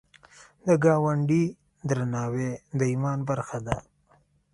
د 0.65 0.67
ګاونډي 0.83 1.43
درناوی 1.89 2.49
د 2.79 2.79
ایمان 2.91 3.19
برخه 3.29 3.57
ده 3.67 3.77